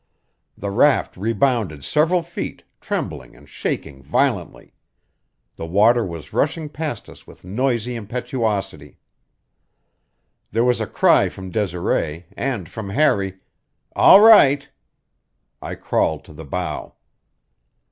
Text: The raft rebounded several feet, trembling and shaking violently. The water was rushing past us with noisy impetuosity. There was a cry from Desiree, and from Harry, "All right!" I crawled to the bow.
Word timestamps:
The 0.57 0.71
raft 0.71 1.15
rebounded 1.15 1.83
several 1.83 2.23
feet, 2.23 2.63
trembling 2.79 3.35
and 3.35 3.47
shaking 3.47 4.01
violently. 4.01 4.73
The 5.57 5.67
water 5.67 6.03
was 6.03 6.33
rushing 6.33 6.69
past 6.69 7.07
us 7.07 7.27
with 7.27 7.43
noisy 7.45 7.93
impetuosity. 7.93 8.97
There 10.51 10.63
was 10.65 10.81
a 10.81 10.87
cry 10.87 11.29
from 11.29 11.51
Desiree, 11.51 12.25
and 12.35 12.67
from 12.67 12.89
Harry, 12.89 13.41
"All 13.95 14.21
right!" 14.21 14.67
I 15.61 15.75
crawled 15.75 16.23
to 16.25 16.33
the 16.33 16.45
bow. 16.45 16.95